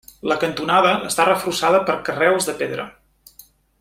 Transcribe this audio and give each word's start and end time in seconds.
La 0.29 0.37
cantonada 0.43 0.93
està 1.09 1.27
reforçada 1.29 1.83
per 1.91 1.99
carreus 2.09 2.49
de 2.49 2.57
pedra. 2.63 2.89